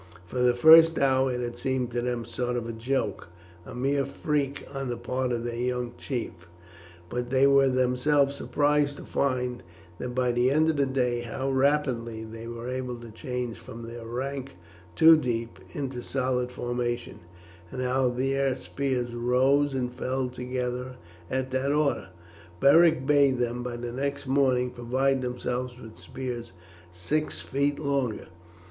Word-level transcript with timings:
For 0.25 0.39
the 0.39 0.55
first 0.55 0.97
hour 0.97 1.31
it 1.31 1.41
had 1.41 1.59
seemed 1.59 1.91
to 1.91 2.01
them 2.01 2.23
a 2.23 2.25
sort 2.25 2.57
of 2.57 2.75
joke 2.79 3.27
a 3.67 3.75
mere 3.75 4.03
freak 4.03 4.65
on 4.73 4.89
the 4.89 4.97
part 4.97 5.31
of 5.31 5.43
their 5.43 5.53
young 5.55 5.93
chief; 5.95 6.49
but 7.07 7.29
they 7.29 7.45
were 7.45 7.69
themselves 7.69 8.33
surprised 8.33 8.97
to 8.97 9.05
find 9.05 9.61
by 9.99 10.31
the 10.31 10.49
end 10.49 10.71
of 10.71 10.77
the 10.77 10.87
day 10.87 11.19
how 11.21 11.51
rapidly 11.51 12.23
they 12.23 12.47
were 12.47 12.67
able 12.67 12.95
to 12.99 13.11
change 13.11 13.59
from 13.59 13.83
their 13.83 14.03
rank 14.03 14.55
two 14.95 15.15
deep 15.15 15.59
into 15.73 15.97
the 15.97 16.03
solid 16.03 16.51
formation, 16.51 17.19
and 17.69 17.83
how 17.83 18.09
their 18.09 18.55
spears 18.55 19.13
rose 19.13 19.75
and 19.75 19.93
fell 19.93 20.29
together 20.29 20.95
at 21.29 21.51
the 21.51 21.71
order. 21.71 22.09
Beric 22.59 23.05
bade 23.05 23.37
them 23.37 23.61
by 23.61 23.77
the 23.77 23.91
next 23.91 24.25
morning 24.25 24.71
provide 24.71 25.21
themselves 25.21 25.77
with 25.77 25.99
spears 25.99 26.53
six 26.89 27.39
feet 27.39 27.77
longer. 27.77 28.29